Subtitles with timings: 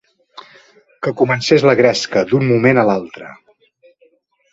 [1.07, 3.29] Que comencés la gresca, d'un moment a l'altre